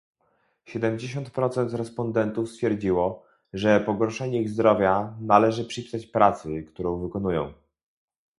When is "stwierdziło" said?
2.49-3.25